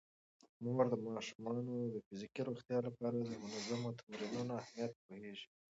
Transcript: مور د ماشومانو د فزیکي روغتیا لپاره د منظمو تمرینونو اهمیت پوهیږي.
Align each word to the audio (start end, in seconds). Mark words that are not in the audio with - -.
مور 0.63 0.85
د 0.89 0.95
ماشومانو 1.15 1.61
د 1.93 1.97
فزیکي 2.07 2.41
روغتیا 2.47 2.79
لپاره 2.87 3.17
د 3.19 3.31
منظمو 3.43 3.89
تمرینونو 3.99 4.53
اهمیت 4.61 4.91
پوهیږي. 5.05 5.47